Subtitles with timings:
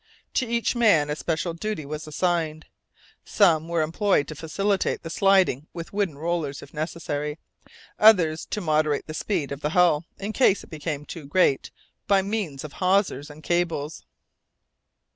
[0.33, 2.65] To each man a special duty was assigned;
[3.23, 7.37] some were employed to facilitate the sliding with wooden rollers, if necessary;
[7.99, 11.69] others to moderate the speed of the hull, in case it became too great,
[12.07, 14.01] by means of hawsers and cables.